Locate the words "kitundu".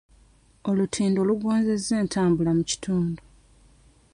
2.69-3.21